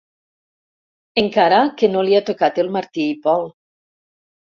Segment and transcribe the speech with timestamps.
[1.21, 3.45] Encara que no li ha tocat el Martí i Pol.